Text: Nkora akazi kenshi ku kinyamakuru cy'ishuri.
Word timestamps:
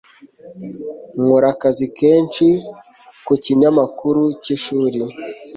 Nkora 1.21 1.47
akazi 1.53 1.85
kenshi 1.99 2.45
ku 3.25 3.33
kinyamakuru 3.43 4.21
cy'ishuri. 4.41 4.99